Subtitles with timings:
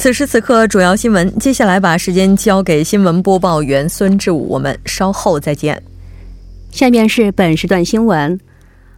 [0.00, 1.30] 此时此刻，主要新闻。
[1.38, 5.82] 接下来把时间交给新闻播报员孙志武，我们稍后再见。
[6.70, 8.40] 下面是本时段新闻：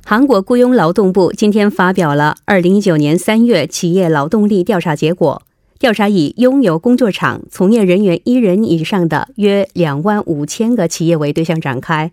[0.04, 5.42] 韩国雇佣劳动部今天发表了二零一九年三月企业劳动力调查结果。
[5.80, 12.12] 调查以拥有工作场从业人员一人以上的约两万五千个企业为对象展开。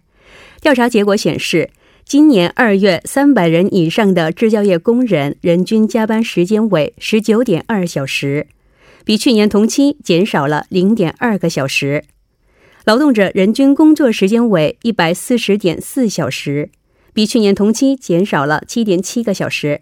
[0.62, 1.70] 调查结果显示，
[2.04, 8.48] 今年二月，三百人以上的制造业工人人均加班时间为十九点二小时，
[9.10, 12.04] 比去年同期减少了零点二个小时。
[12.86, 16.70] 劳动者人均工作时间为一百四十点四小时，
[17.12, 19.82] 比去年同期减少了七点七个小时。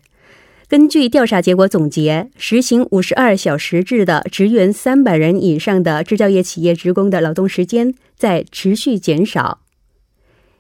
[0.70, 9.60] 根据调查结果总结，实行五十二小时制的职员三百人以上的制造业企业职工的劳动时间在持续减少。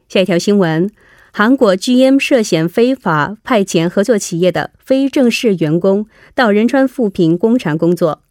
[0.10, 0.92] 下一条新闻：
[1.32, 8.24] 韩国 GM 涉嫌非法派遣合作企业的非正式员工到仁川富平工厂工作。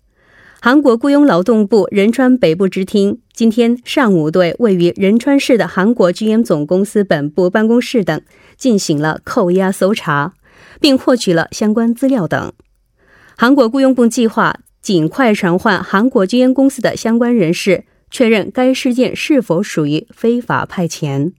[0.66, 8.20] 韩国雇佣劳动部仁川北部支厅今天上午对位于仁川市的韩国 GM 总公司本部办公室等
[8.56, 10.34] 进行了扣押搜查，
[10.80, 12.52] 并获取了相关资料等。
[13.36, 21.30] 韩国雇佣部计划尽快传唤韩国 GM 公司的相关人士，确认该事件是否属于非法派遣。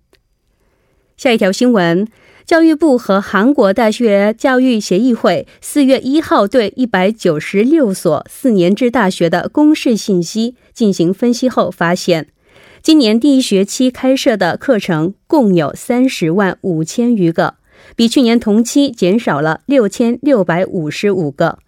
[1.18, 2.08] 下一条新闻。
[2.48, 12.30] 教育部和韩国大学教育协议会四月一号对一百九十六所四年制大学的公示信息进行分析后发现，
[12.82, 17.56] 今年第一学期开设的课程共有三十万五千余个，
[17.98, 21.60] 比去年同期减少了六千六百五十五个。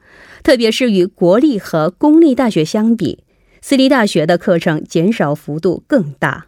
[0.44, 3.20] 特别是与国立和公立大学相比，
[3.62, 6.46] 私立大学的课程减少幅度更大。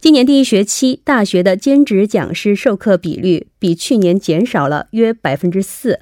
[0.00, 6.00] 今年第一学期，大学的兼职讲师授课比率比去年减少了约百分之四，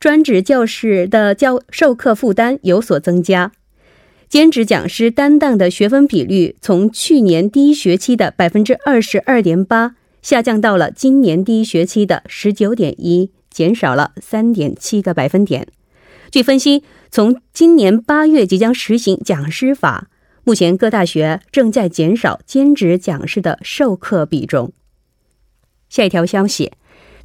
[0.00, 3.52] 专职教师的教授课负担有所增加，
[4.28, 15.68] 兼职讲师担当的学分比率从去年第一学期的百分之二十二点八下降到了今年第一学期的十九点一，减少了三点七个百分点。
[16.32, 20.08] 据分析，从今年八月即将实行讲师法。
[20.48, 24.72] 目前各大学正在减少兼职讲师的授课比重。
[25.90, 26.72] 下一条消息，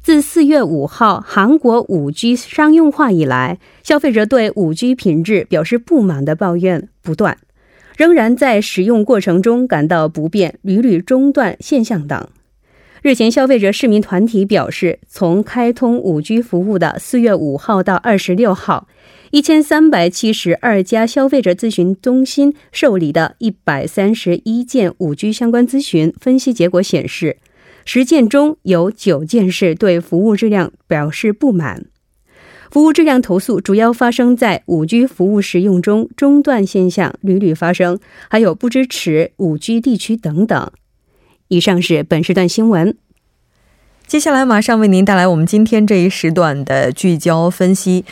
[0.02, 7.38] 自四月五号韩国五 G 商用化以来，消费者对五 G 品质表示不满的抱怨不断，
[7.96, 12.28] 仍然在使用过程中感到不便、屡屡中断现象等。
[13.00, 18.86] 日前，消费者市民团体表示，从开通五 G 服务的四月五号到二十六号。
[19.34, 27.38] 一千三百七十二家消费者咨询中心受理的一百三十一件五 G 相关咨询分析结果显示，
[27.84, 31.86] 十件中有九件是对服务质量表示不满。
[32.70, 37.98] 服务质量投诉主要发生在五 G 服务使用中中断现象屡屡发生，
[38.30, 40.70] 还有不支持五 G 地区等等。
[41.48, 42.96] 以上是本时段新闻。
[44.06, 48.04] 接下来马上为您带来我们今天这一时段的聚焦分析。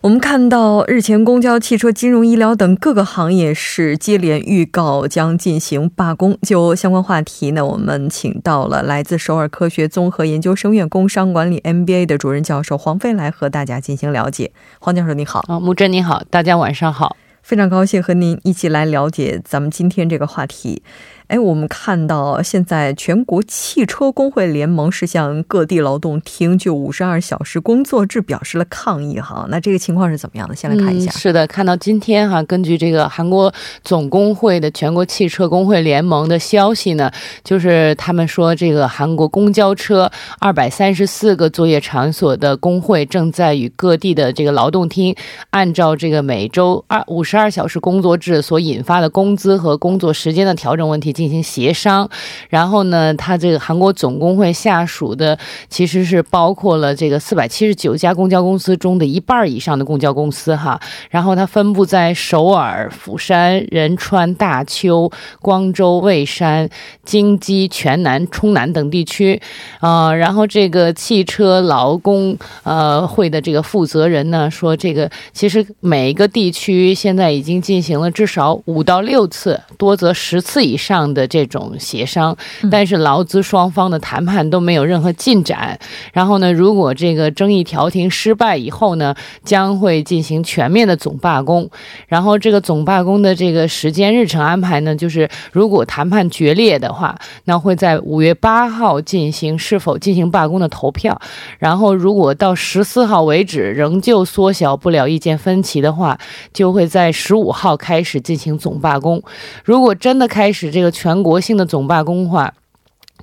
[0.00, 6.38] 我们看到，日前公交、汽车、金融、医疗等各个行业是接连预告将进行罢工。
[6.42, 14.52] 就相关话题呢，我们请到了来自首尔科学综合研究生院工商管理 MBA 的主任教授黄飞来和大家进行了解。
[14.78, 15.40] 黄教授，你好。
[15.48, 17.16] 啊，木真你好，大家晚上好。
[17.42, 20.82] 非常高兴和您一起来了解咱们今天这个话题。
[21.28, 29.46] 哎，我们看到现在全国汽车工会联盟是向各地劳动厅就五十二小时工作制表示了抗议哈。
[29.50, 30.56] 那这个情况是怎么样的？
[30.56, 31.10] 先来看一下。
[31.12, 33.52] 是的，看到今天哈，根据这个韩国
[33.84, 37.10] 总工会的全国汽车工会联盟的消息呢，
[37.44, 45.14] 就是他们说这个韩国公交车二百三十四个作业场所的工会正在与各地的这个劳动厅
[45.50, 52.08] 按照这个每周二五十二小时工作制所引发的工资和工作时间的调整问题进行协商。
[52.48, 55.36] 然后呢，他这个韩国总工会下属的
[55.68, 60.80] 其实是包括了这个四百七十九家公交公司中的一半以上的公交公司哈。
[61.10, 65.10] 然后它分布在首尔、釜山、仁川、大邱、
[65.40, 66.70] 光州、蔚山、
[67.04, 69.40] 京畿、全南、冲南等地区。
[69.80, 82.36] 啊、然后这个汽车劳工呃会的这个负责人呢说，这个其实每一个地区现在已经进行了至少五到六次，多则十次以上的这种协商，
[82.70, 85.78] 但是劳资双方的谈判都没有任何进展。
[86.12, 89.14] 然后呢，如果这个争议调停失败以后呢，
[89.44, 91.68] 将会进行全面的总罢工。
[92.06, 101.20] 然后这个总罢工的这个时间日程安排呢，就是如果谈判决裂的话，那会在五月八号进行是否进行罢工的投票。
[101.58, 106.18] 然后如果到十四号为止仍旧缩小不了意见分歧的话，
[106.52, 109.22] 就会在十五号开始进行总罢工。
[109.64, 112.52] 如果真的开始这个全国性的总罢工的话，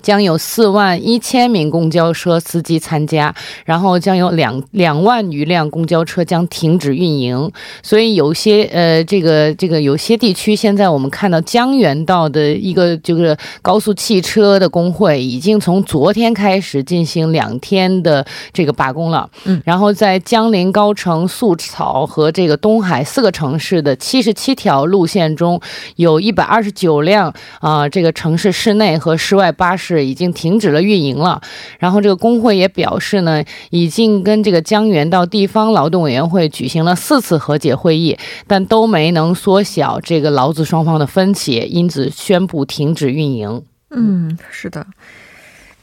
[0.06, 7.50] 将有四万一千名公交车司机参加，然后将有两两万余辆公交车将停止运营。
[7.82, 19.28] 所以有些呃，这个这个有些地区，现在我们看到江原道的一个就是高速汽车的工会，已经从昨天开始进行两天的这个罢工了。
[19.42, 25.60] 嗯，然后在江陵、高城、素草和这个东海四个城市的七十七条路线中，
[25.96, 29.95] 有一百二十九辆啊、这个城市室内和室外巴士。
[30.04, 31.40] 已经停止了运营了，
[31.78, 38.16] 然后这个工会也表示呢，已经跟这个江源到地方劳动委员会举行了四次和解会议，
[38.46, 43.62] 但都没能缩小这个劳资双方的分歧，因此宣布停止运营。
[43.90, 44.86] 嗯，是的。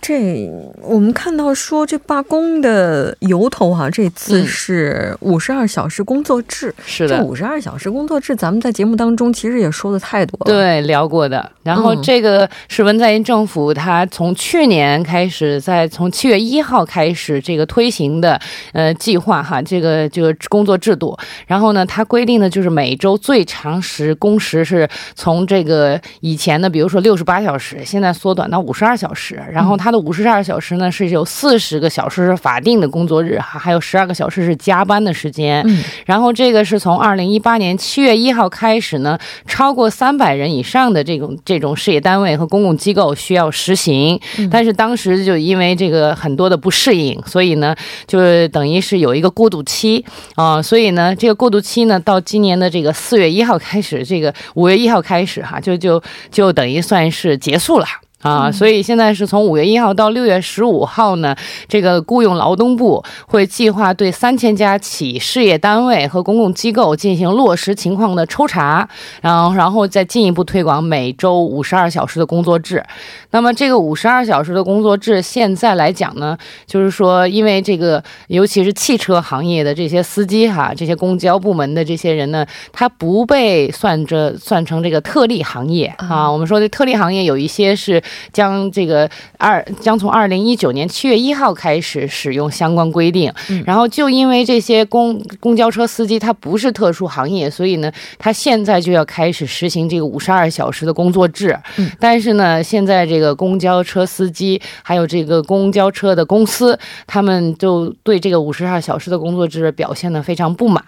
[0.03, 0.51] 这
[0.81, 6.75] 我们看到说，这罢工的由头哈、这次嗯是五十二小时工作制。
[6.85, 11.49] 是的这五十二小时工作制，咱们在节目当中其实也说的太多了。，对，聊过的。
[11.63, 18.37] 然后嗯这个是文在寅政府，他从去年开始，在从七月一号开始这个推行的
[18.73, 21.17] 呃计划哈，这个这个工作制度。
[21.47, 24.85] 然后呢，它规定的就是每周最长时工时是
[25.15, 29.41] 从这个以前的，比如说六十八小时，现在缩短到五十二小时。
[29.49, 35.63] 然后它的五十二小时呢是有四十个小时是法定的工作日哈，还有十二个小时是加班的时间。
[35.67, 44.19] 嗯然后这个是从二零一八年七月一号开始呢，超过三百人以上的这种这种事业单位和公共机构需要实行。
[44.49, 47.75] 但是当时就因为这个很多的不适应，所以呢，
[48.07, 50.03] 就是等于是有一个过渡期
[50.35, 56.01] 啊、所以呢，这个过渡期呢，到今年的这个四月一号开始，这个五月一号开始哈，就就
[56.31, 57.85] 就等于算是结束了。
[58.23, 61.35] 啊，所以现在是从五月一号到六月十五号呢，
[61.67, 68.87] 这个雇佣劳动部会计划对三千家企事业单位和公共机构进行落实情况的抽查，
[69.21, 72.83] 然后然后再进一步推广每周五十二小时的工作制。
[73.31, 86.31] 那么这个五十二小时的工作制现在来讲呢，就是说，因为这个尤其是汽车行业的这些司机哈，这些公交部门的这些人呢，他不被算着算成这个特例行业啊。
[86.31, 88.01] 我们说的特例行业有一些是
[88.31, 93.31] 将这个二将从二零一九年七月一号开始使用相关规定，
[93.65, 101.57] 然后就因为这些公公交车司机他不是特殊行业，所以呢，他现在就要开始实行这个五十二小时的工作制。
[101.99, 106.77] 但是呢，现在这个公交车司机还有这个公交车的公司，
[107.07, 110.83] 他们就对这个五十二小时的工作制表现的非常不满。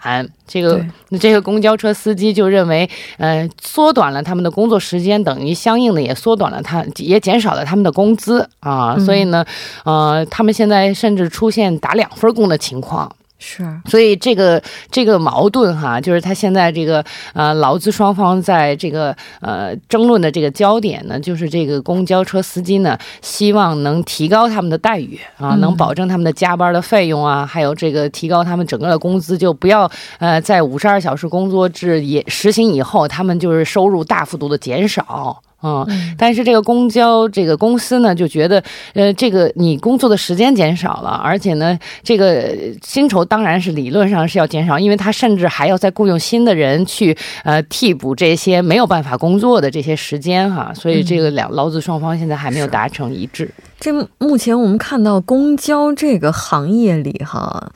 [0.46, 0.80] 这个
[1.10, 8.94] 对这个公交车司机就认为，呃，缩短了他们的工作时间，等于相应的也缩短了他，也减少了他们的工资啊。
[8.96, 9.44] 嗯所以呢，
[9.84, 13.10] 呃，他们现在甚至出现打两份工的情况。
[13.38, 17.04] 是所以这个这个矛盾哈，就是他现在这个
[17.34, 35.42] 呃劳资双方在这个呃争论的这个焦点呢，就是这个公交车司机呢，希望能提高他们的待遇啊，嗯能保证他们的加班的费用啊，还有这个提高他们整个的工资，就不要呃在五十二小时工作制也实行以后，他们就是收入大幅度的减少。
[35.88, 38.62] 嗯，但是这个公交这个公司呢，就觉得，
[38.94, 53.50] 呃，这个你工作的时间减少了，而且呢，这个薪酬当然是理论上是要减少，因为他甚至还要再雇佣新的人去呃替补这些没有办法工作的这些时间哈，所以这个两劳资双方现在还没有达成一致。
[53.80, 57.70] 这目前我们看到公交这个行业里哈。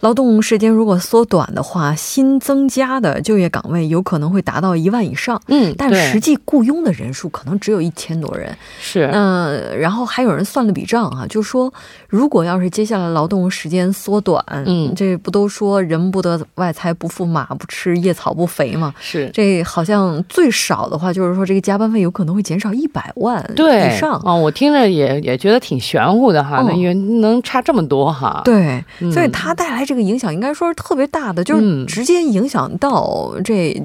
[0.00, 5.40] 劳动时间如果缩短的话，新增加的就业岗位有可能会达到一万以上。
[5.48, 8.56] 嗯，但实际雇佣的人数可能只有一千多人。
[8.80, 11.72] 是，嗯，然后还有人算了笔账啊，就说
[12.06, 18.94] 如果要是接下来劳动时间缩短，嗯，这不都说人不得外财不富，马不吃夜草不肥吗？
[19.00, 24.20] 是，这好像最少的话就是说这个加班费有可能会减少一百万以上。
[24.24, 28.42] 哦，我听着也也觉得挺玄乎的哈，那也能差这么多哈。
[28.44, 29.87] 对，所以它带来。
[29.88, 33.82] 这个影响应该说是特别大的，就是直接影响到这。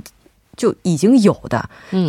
[0.55, 1.63] 就已经有的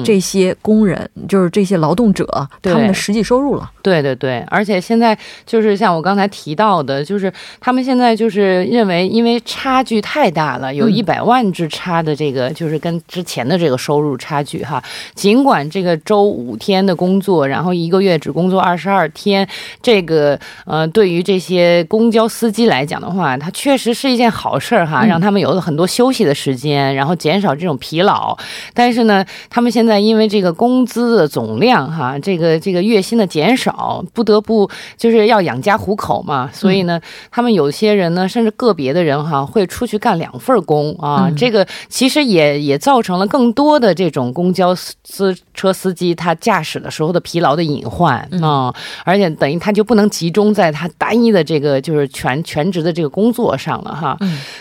[0.05, 2.27] 这些工人，就是这些劳动者，
[2.63, 3.71] 他们的实际收入了。
[3.83, 14.83] 对对对，而且现在就是像我刚才提到的，就是他们现在就是认为，因为差距太大了，有一百万之差的这个，就是跟之前的这个收入差距哈。
[15.15, 19.47] 尽管这个周五天的工作，然后一个月只工作二十二天，
[19.83, 28.34] 这个呃，对于这些公交司机来讲的话，它确实是一件好事儿哈，让他们有了很多休息的时间，然后减少这种疲劳。
[28.73, 37.01] 但是呢，他们现在因为这个工资的总量哈，这个这个月薪的减少，不得不就是要养家糊口嘛，所以呢，
[37.31, 41.31] 他们有些人呢，甚至个别的人哈，会出去干两份工啊。
[41.37, 48.75] 这个其实也也造成了更多的这种公交司车司机他驾驶的时候的疲劳的隐患啊，
[49.05, 54.17] 而且等于他就不能集中在他单一的这个就是全全职的这个工作上了哈。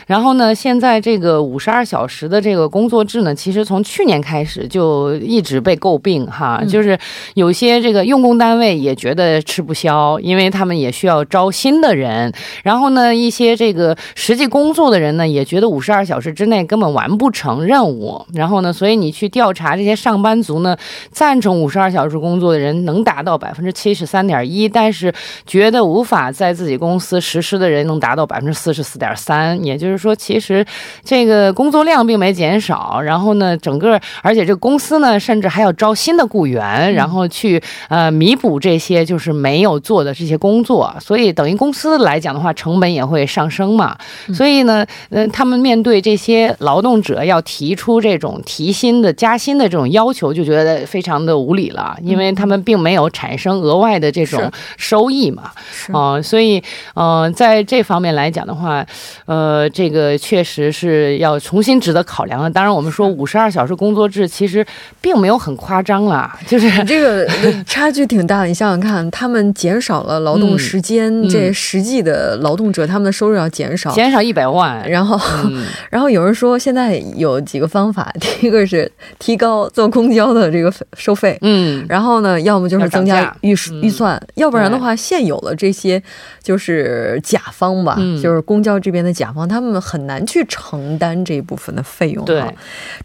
[0.07, 6.95] 然后呢，现在这个五十二小时的这个工作制呢，其实从从去年开始就一直被诟病哈，就是
[7.33, 12.31] 有些这个用工单位也觉得吃不消，因为他们也需要招新的人。
[12.61, 18.23] 然后呢，一些这个实际工作的人呢，也觉得五十二小时之内根本完不成任务。
[18.31, 20.77] 然后呢，所以你去调查这些上班族呢，
[21.11, 25.11] 赞成五十二小时工作的人能达到百分之七十三点一，但是
[25.47, 29.65] 觉得无法在自己公司实施的人能达到百分之四十四点三。
[29.65, 30.63] 也就是说，其实
[31.03, 33.01] 这个工作量并没减少。
[33.01, 33.52] 然后呢？
[33.57, 43.95] 整个，而且这个公司呢，甚至还要招新的雇员，然后去呃弥补这些就是没有做的这些工作，所以等于公司来讲的话，成本也会上升嘛。
[44.33, 55.51] 所以呢，呃，他们面对这些劳动者要提出这种提薪的、加薪的这种要求，就觉得非常的无理了，因为他们并没有产生额外的这种收益嘛。
[55.91, 56.61] 啊，所以
[56.95, 58.85] 呃，在这方面来讲的话，
[59.25, 62.49] 呃，这个确实是要重新值得考量的。
[62.49, 63.42] 当然，我们说五十二。
[63.49, 64.65] 小时工作制其实
[65.01, 67.27] 并没有很夸张啦，就是这个
[67.65, 68.47] 差距挺大的。
[68.47, 74.89] 你想想看，他们减少了劳动时间，这实际的劳动者他们的收入要减少，减少一百万。
[74.89, 75.19] 然后，
[75.89, 86.01] 然后有人说现在有几个方法，第一个是提高坐公交的这个收费，嗯，然后呢，要么就是增加预预算，要不然的话，现有的这些
[86.41, 92.23] 就是甲方吧，就是公交这边的甲方，他们很难去承担这一部分的费用。
[92.25, 92.43] 对，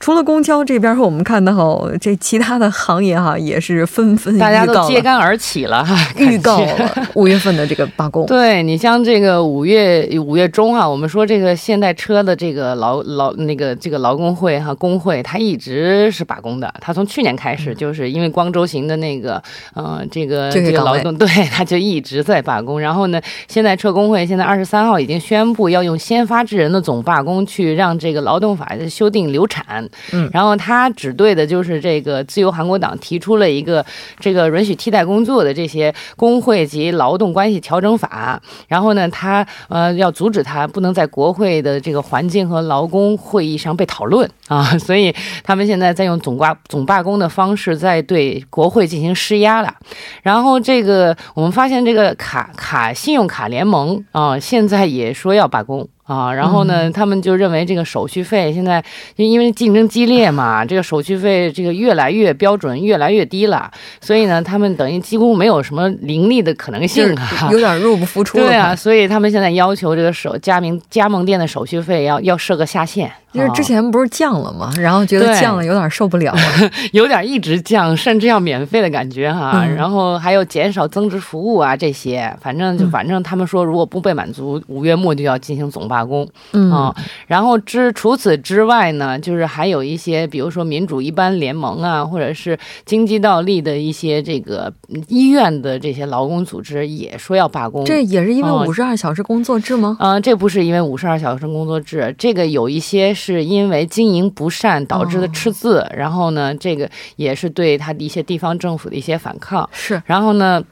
[0.01, 8.25] 除了公公交这边，我们看到这其他的行业哈，也是纷纷大家都揭竿而起了 哈，预告了五月份的这个罢工。
[8.31, 16.73] 对你像这个五月五月中啊，我们说这个现代车的这个劳劳那个这个劳工会哈工会，它一直是罢工的。
[16.81, 19.43] 它从去年开始，就是因为光州行的那个
[19.75, 22.79] 嗯这个这个劳动对，它就一直在罢工。
[22.79, 29.85] 然后呢，现代车工会现在二十三号已经宣布要用先发制人的总罢工去让这个劳动法的修订流产。
[30.13, 30.18] 嗯。
[30.33, 33.85] 然后他只对的就是这个自由韩国党提出了一个
[34.19, 38.41] 这个允许替代工作的这些工会及劳动关系调整法。
[38.67, 44.77] 然后呢，他呃要阻止他不能在国会的这个环境和劳工会议上被讨论啊。
[44.79, 49.75] 所以他们现在在用总挂总罢工的方式在对国会进行施压了。
[50.23, 55.89] 然后这个我们发现这个卡卡信用卡联盟啊，现在也说要罢工。
[56.09, 58.83] 啊，然后呢，他们就认为这个手续费现在
[59.17, 68.39] 因为竞争激烈嘛，这个手续费这个越来越标准，越来越低了，所以呢，他们等于几乎没有什么盈利的可能性啊，有点入不敷出。
[68.41, 73.13] 对啊，所以他们现在要求这个手加盟加盟店的手续费要要设个下限。
[73.31, 74.73] 就是之前不是降了吗？
[74.81, 76.35] 然后觉得降了有点受不了，
[76.93, 79.67] 有点一直降，甚至要免费的感觉哈。
[79.77, 86.27] 然后还有减少增值服务啊这些，反正就反正他们说如果不被满足，五月末就要进行总罢工
[86.73, 86.95] 啊。
[87.27, 94.73] 然后之除此之外呢，就是还有一些，比如说民主一般联盟啊，或者是经济倒立的一些这个
[95.09, 97.85] 医院的这些劳工组织也说要罢工。
[97.85, 99.99] 这也是因为五十二小时工作制吗？
[100.01, 103.15] 嗯，这不是因为五十二小时工作制，这个有一些。
[103.19, 109.69] 是因为经营不善导致的赤字，然后呢，这个也是对他的一些地方政府的一些反抗。
[109.73, 110.63] 是，然后呢？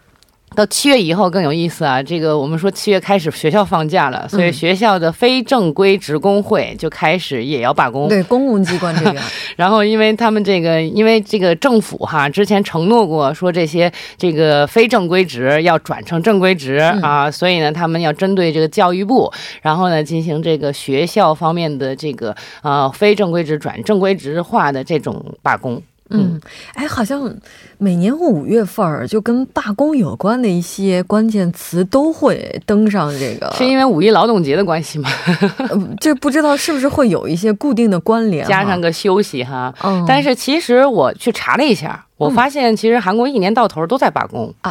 [0.54, 2.02] 到七月以后更有意思啊！
[2.02, 8.08] 这个我们说七月开始学校放假了，所以学校的非正规职工会就开始也要罢工。
[8.08, 9.22] 对，公共机关这边。
[9.56, 25.82] 然后因为他们这个，因为这个政府哈之前承诺过说这些这个非正规职要转成正规职啊，所以呢他们要针对这个教育部，然后呢进行这个学校方面的这个呃非正规职转正规职化的这种罢工。
[26.10, 26.40] 嗯，
[26.74, 27.34] 哎，好像
[27.78, 35.10] 每年五月份儿就跟罢工有关的一些关键词都会登上这个，是因为五一劳动节的关系吗？
[36.00, 39.74] 这不知道是不是会有一些固定的关联，加上个休息哈。
[39.82, 42.05] 嗯，但是其实我去查了一下。
[42.16, 44.70] 我发现，其实韩国一年到头都在罢工啊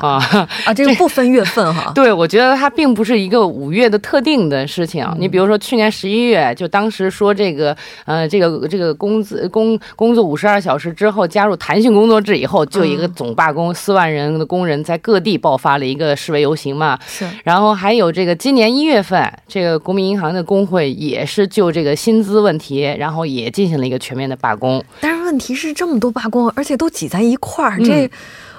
[0.66, 0.74] 啊！
[0.74, 1.92] 这个不分月份哈。
[1.94, 5.08] 对，我觉得它并不是一个五月的特定的事情。
[5.20, 7.75] 你比如说，去年十一月，就当时说这个，
[8.06, 16.98] 呃，这个这个工资工工作五十二小时之后加入弹性工作制以后，就一个总罢工，四万人的工人在各地爆发了一个示威游行嘛。
[17.06, 17.28] 是。
[17.44, 24.84] 然后还有这个今年一月份，这个国民银行的工会也是就这个薪资问题，然后也进行了一个全面的罢工。
[25.25, 27.36] 问题是，这么多罢工，而且都挤在一。
[27.38, 28.10] 块儿，这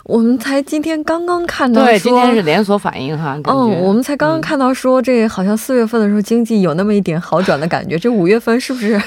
[0.04, 3.36] 我们才今天刚刚看到，对，今天是连锁反应哈。
[3.44, 9.00] 嗯，我们才刚刚看到说，这好像四月份的时候经济有那么一点好转的感觉，这五月份是不是？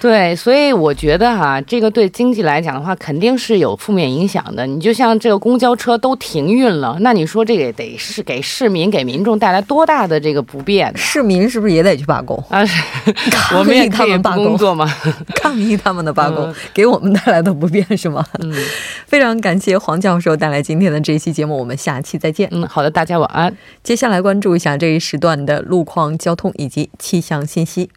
[0.00, 4.64] 对，所以我觉得哈，这个对经济来讲的话，肯定是有负面影响的。
[4.66, 10.96] 你就像这个公交车都停运了，那你说这个得是给市民、给民众带来多大的这个不便？
[10.96, 12.62] 市民是不是也得去罢工啊？
[13.58, 14.88] 我们也可以罢工做吗？
[15.34, 18.24] 抗议他们的罢工，给我们带来的不便是吗？
[18.40, 18.54] 嗯，
[19.06, 22.48] 非常感谢黄教授带来今天的这一期节目，我们下期再见。
[22.52, 23.56] 嗯，好的，大家晚安。
[23.82, 27.90] 接下来关注一下这一时段的路况、交通以及气象信息。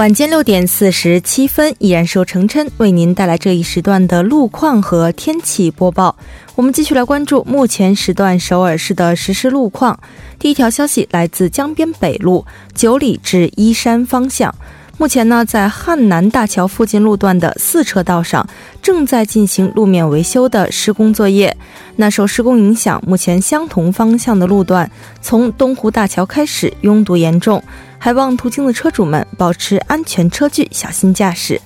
[0.00, 6.16] 晚间六点四十七分，依然是由程琛为您带来这一时段的路况和天气播报。
[6.54, 10.00] 我们继续来关注目前时段首尔市的实时路况。
[10.38, 14.54] 第一条消息来自江边北路九里至依山方向。
[15.00, 18.46] 目前呢，在汉南大桥附近路段的四车道上
[18.82, 21.56] 正在进行路面维修的施工作业。
[21.96, 24.90] 那受施工影响，目前相同方向的路段
[25.22, 27.64] 从东湖大桥开始拥堵严重，
[27.96, 31.58] 还望途经的车主们保持安全车距，小心驾驶。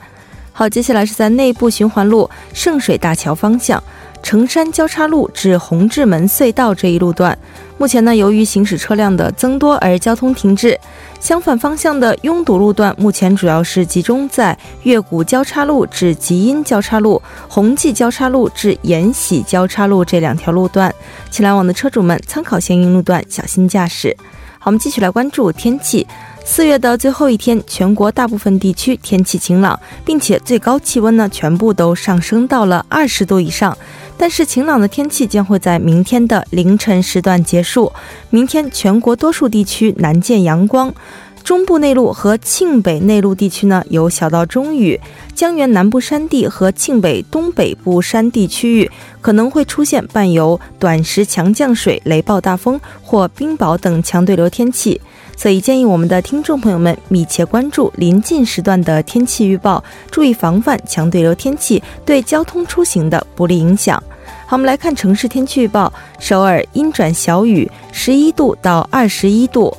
[0.52, 3.82] 好，接下来是在内部循环路圣水大桥方向。
[4.22, 7.36] 城山交叉路至红志门隧道这一路段，
[7.76, 10.78] 目前呢，由于行驶车辆的增多而交通停滞。
[11.24, 20.94] 相反方向的拥堵路段，目前主要是集中在月谷交叉路至吉阴交叉路、红记交叉路至延禧交叉路这两条路段。
[21.30, 24.14] 请来往的车主们参考相应路段，小心驾驶。
[24.58, 26.06] 好，我们继续来关注天气。
[26.44, 33.74] 四月的最后一天，全国大部分地区天气晴朗，并且最高气温呢，全部都上升到了二十度以上。
[34.16, 37.92] 但是晴朗的天气将会在明天的凌晨时段结束。
[38.30, 40.94] 明天全国多数地区难见阳光，
[41.42, 44.98] 中部内陆和庆北内陆地区呢有小到中雨，
[45.34, 55.00] 江源南部山地和庆北东北部山地区域可能会出现伴有短时强降水、雷暴大风或冰雹等强对流天气。
[55.36, 64.02] 所以建议我们的听众朋友们密切关注临近时段的天气预报，注意防范强对流天气对交通出行的不利影响。
[64.46, 69.76] 好，我们来看城市天气预报：首尔阴转小雨，十一度到二十一度。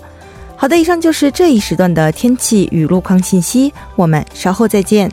[0.56, 5.12] 好的，以上就是这一时段的天气与路况信息，我们稍后再见。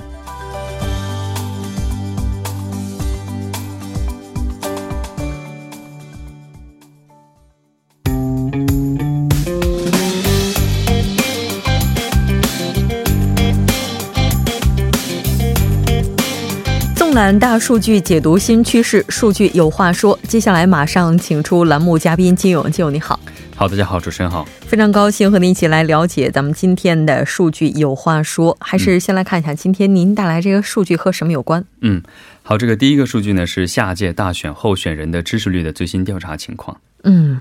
[17.22, 20.18] 大数据解读新趋势，数据有话说。
[20.26, 23.20] 接下来马上请出栏目嘉宾金勇，金勇你好。
[23.54, 28.56] 好，大家好，主持人好，非常高兴和您一起来了解咱们今天的数据有话说。
[28.60, 31.64] 还是先来看一下今天您带来这个数据和什么有关？
[31.82, 32.02] 嗯，
[32.42, 36.76] 好，这个第一个数据呢是下届大选候选人的支持率的最新调查情况。
[37.04, 37.40] 嗯。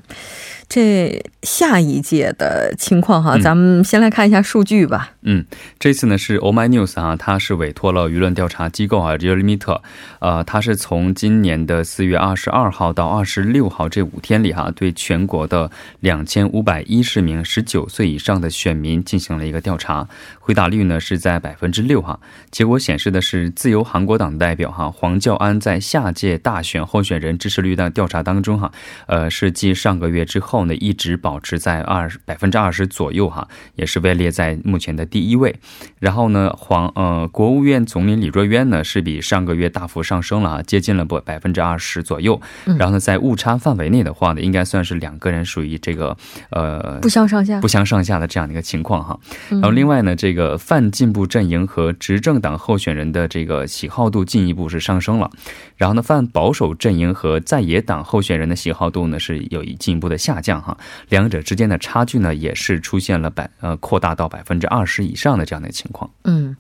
[0.74, 5.12] 这下一届的情况哈，咱们先来看一下数据吧。
[5.24, 5.44] 嗯，
[5.78, 9.82] 这次呢是 Oh My News 啊，它是委托了舆论调查机构啊 r e a l m e t e
[10.20, 20.08] 呃，它是从今年的四月二十二号到二十六号这五天里哈，对全国的两千五百一十名十九岁以上的选民进行了一个调查，
[20.40, 22.18] 回答率呢是在百分之六哈。
[22.50, 28.72] 结果显示的是，自由韩国党代表哈黄教安在下届大选候选人支持率的调查当中哈，
[29.08, 30.61] 呃，是继上个月之后。
[30.66, 35.56] 呢，一直保持在二百分之二十左右哈，也是位列在目前的第一位。
[36.00, 42.42] 然后呢，黄呃，国务院总理李若渊呢是比上个月大幅上升了啊，接近了不百分之二十左右。
[42.78, 46.18] 然后呢，在误差范围内的话呢，应该算是两个人属于这个
[46.50, 49.20] 呃不相上下不相上下的这样的一个情况哈。
[49.50, 55.30] 然后另外呢，这个泛进步阵营和执政党候选人的这个喜好度进一步是上升了。
[55.78, 60.51] 然后呢，泛保守阵营和在野党候选人的喜好度呢是有一进一步的下降。
[60.60, 60.76] 哈，
[61.10, 66.10] 两者之间的差距呢，也是出现了百呃扩大到百分之二十以上的这样的情况。
[66.24, 66.58] 嗯，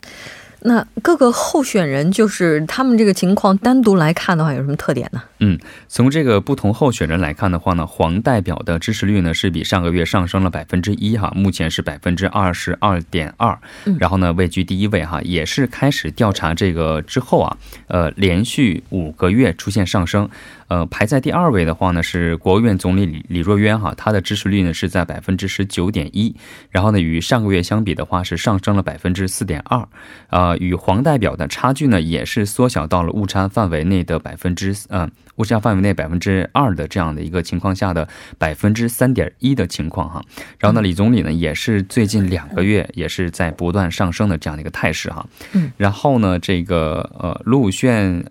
[0.59, 5.23] 那各个候选人就是他们这个情况单独来看的话，有什么特点呢？
[5.39, 13.57] 嗯，从这个不同候选人来看的话呢，黄代表的支持率呢是比上个月上升了百分之一哈，目前是百分之二十二点二，
[13.99, 20.29] 然后呢位居第一位哈，也是开始调查这个之后啊，呃连续五个月出现上升。
[20.71, 26.33] 呃，排在第二位的话呢，是国务院总理李李若渊哈，他的支持率呢是在百分之十九点一，
[26.69, 29.85] 然后呢，与上个月相比的话是上升了百分之四点二，
[30.29, 38.07] 啊，与黄代表的差距呢也是缩小到了误差范围内的百分之嗯误差范围内百分之二的这样的一个情况下的
[38.37, 40.23] 百分之三点一的情况哈，
[40.57, 48.23] 然后呢，李总理呢也是最近两个月也是在不断上升的这样的一个态势哈，嗯，然后呢，这个呃卢武铉。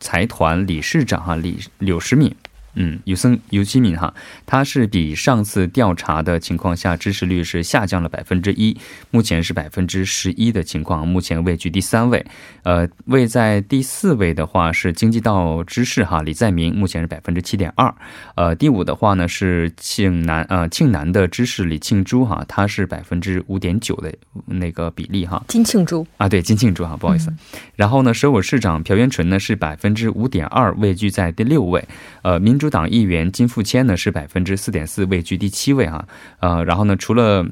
[0.00, 2.34] 财团理事长哈李柳时敏。
[2.80, 4.14] 嗯，尤森尤基敏哈，
[4.46, 8.76] 他是比上次调查的情况下支持率是下降了百分之一，
[9.10, 12.24] 目前是百分之十一的情况，目前位居第三位。
[12.62, 17.92] 呃，位在第四位的话是经济道知事哈李在明，目前是百分之七点二。
[18.36, 24.14] 呃，第五的话呢是庆南呃庆南的知事李庆珠哈，他是百分之五点九的
[24.46, 25.42] 那个比例哈。
[25.48, 27.34] 金庆珠啊，对金庆珠哈，不好意思。
[27.74, 31.84] 然后呢，首尔市长朴元淳呢是百分之五点二，位居在第六位。
[32.22, 32.67] 呃，民主。
[32.68, 36.06] 党议员金富谦呢是百分之四点四，位居第七位哈，
[36.40, 37.46] 呃，然后呢，除了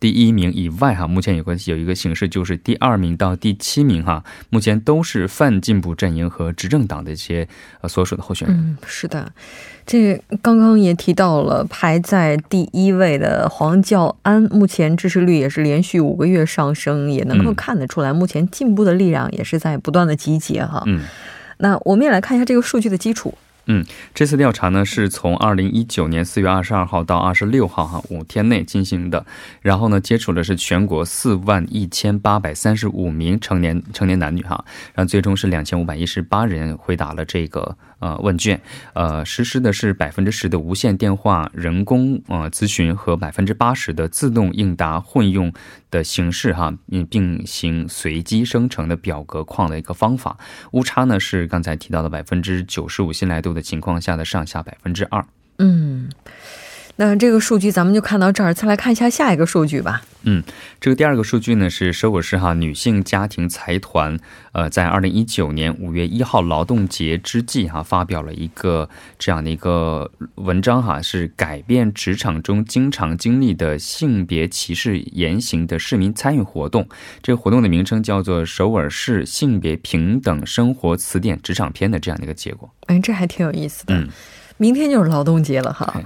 [0.00, 7.48] 第一名以外哈，目前有个有一个形势就是第二名到第七名哈，目前都是泛进步阵营和执政党的一些
[7.80, 8.56] 呃所属的候选人。
[8.56, 9.32] 嗯，是的，
[9.86, 20.82] 这刚刚也提到了排在第一位的黄教安，目前支持率也是连续五个月上升，也能够看得出来，目前进步的力量也是在不断的集结哈。
[20.86, 21.00] 嗯，
[21.58, 23.32] 那我们也来看一下这个数据的基础。
[23.66, 29.26] 嗯，这次调查呢是从二零一九年四月二十二号到二十六号哈五天内进行的，
[29.60, 37.76] 然后呢接触的是全国四万一千八百三十五名成年成年男女哈，然后最终是两千五百一十八人回答了这个。
[37.98, 38.60] 呃，问卷，
[38.92, 45.52] 呃，实施的是百分之十的无线电话人工呃咨询和百分之八十的自动应答混用
[45.90, 50.36] 的形式哈，并并行随机生成的表格框的一个方法，
[50.72, 55.24] 误差呢是刚才提到的百分之九十五信赖度的情况下的上下百分之二。
[55.58, 56.10] 嗯。
[56.98, 60.02] 那这个数据咱们就看到这儿，再来看一下下一个数据吧。
[60.22, 60.42] 嗯，
[60.80, 64.18] 这个第二个数据呢是首尔市哈女性家庭财团，
[64.52, 76.88] 呃，在二零一九年五月一号劳动节之际哈发表了一个这样的一个文章哈，是改变职场中经常经历的性别歧视言行的市民参与活动。
[77.22, 82.68] 这个活动的名称叫做首尔市性别平等生活词典职场篇的这样的一个结果。
[82.86, 83.94] 哎，这还挺有意思的。
[83.94, 84.08] 嗯，
[84.56, 86.02] 明天就是劳动节了哈。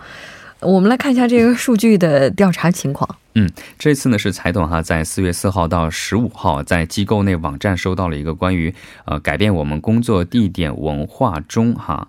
[0.62, 3.16] 我们来看一下这个数据的调查情况。
[3.34, 12.06] 嗯，这次呢是财团哈在四月四号到十五号在机构内网站收到了一个关于呃改变我们工作地点文化中哈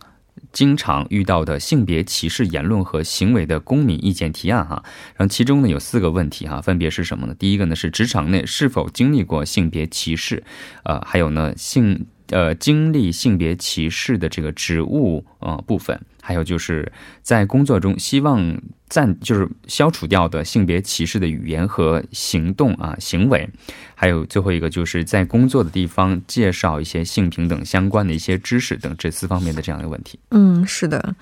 [0.51, 4.83] 经常遇到的性别歧视言论和行为的公民意见提案哈。
[5.15, 7.35] 然后其中呢有四个问题哈，分别是什么呢？
[7.37, 10.43] 第一个呢是职场内是否经历过性别歧视？
[10.83, 12.05] 呃，还有呢性。
[12.27, 16.89] 呃，经历性别歧视的这个职务呃部分，还有就是
[17.21, 23.49] 在工作中希望暂就是消除掉的性别歧视的语言和行动啊行为，
[23.95, 30.19] 还有最后一个就是在工作的地方介绍一些性平等相关的一些知识等这四方面的这样的问题。
[30.29, 31.15] 嗯，是的。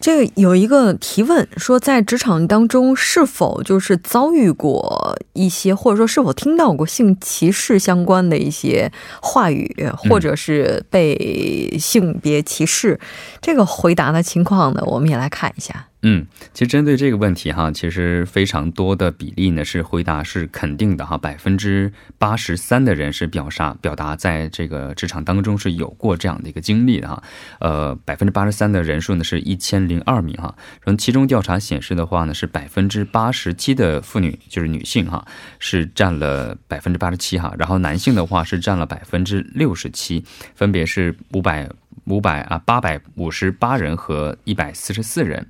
[0.00, 12.98] 这个有一个提问说，在职场当中是否就是遭遇过一些，或者说是否听到过性歧视相关的一些话语，或者是被性别歧视？
[13.42, 15.87] 这个回答的情况呢，我们也来看一下。
[16.02, 27.22] 嗯，其实针对这个问题哈，其实非常多的比例呢是回答是肯定的哈，百分之八十三的人是表达表达在这个职场当中是有过这样的一个经历的哈，
[27.58, 35.26] 呃，百分之八十三的人数呢是一千零二名哈，然后其中调查显示的话呢是百分之八十七的妇女就是女性哈
[35.58, 41.68] 是占了百分之八十七哈，然后男性的话是占了百分之六十七，分别是五百。
[42.04, 45.46] 五百啊，八百五十八人和一百四十四人，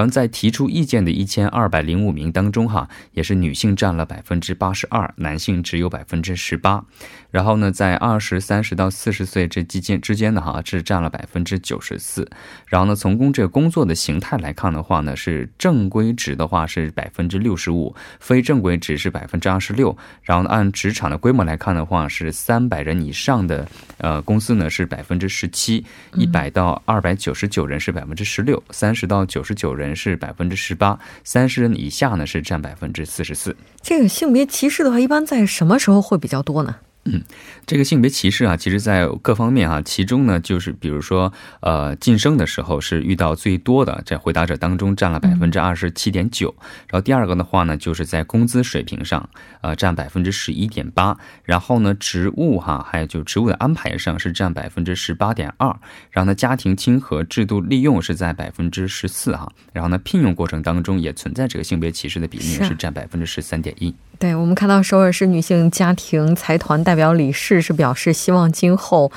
[0.00, 6.82] 然后在提出意见的一千二百零五名当中，哈，也是女性占了百分之八十二，男性只有百分之十八。
[7.30, 12.26] 然后呢，在二十三十到四十岁这之间之间的哈，是占了百分之九十四。
[12.66, 19.94] 然后呢，从工这个工作的形态来看的话呢，是正规职的话是百分之六十五，非正规职是百分之二十六。
[20.22, 25.84] 然后呢，按职场的规模来看的话，是三百人以上的呃公司呢是百分之十七，
[26.14, 33.56] 一百到二百九十九人是百分之十六，三十到九十九人是百分之十八，三十人以下呢是占百分之四十四。
[33.80, 36.76] 这个性别歧视的话，一般在什么时候会比较多呢？
[37.06, 37.22] 嗯，
[37.64, 46.54] 这个性别歧视啊，其实在各方面啊，其中呢，就是比如说，呃，晋升的时候是遇到最多的，在回答者当中占了百分之二十七点九。
[46.88, 49.26] 然后第二个的话呢，就是在工资水平上，
[49.62, 51.16] 呃，占百分之十一点八。
[51.42, 55.68] 然后呢，职务哈，还有就职务的安排上是占百分之十八点二。
[56.10, 59.50] 然后呢，家庭亲和制度利用是在百分之十四哈。
[59.72, 63.94] 然后呢，聘用过程当中也存在这个性别歧视的比例是占百分之十三点一。
[64.20, 69.10] 对我们看到首尔市女性家庭财团代表理事是表示，希望今后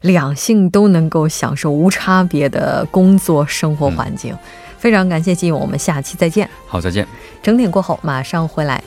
[0.00, 4.34] 两性都能够享受无差别的工作生活环境。
[4.78, 6.48] 非常感谢金勇，我们下期再见。
[6.66, 7.06] 好，再见。
[7.42, 8.82] 整点过后马上回来。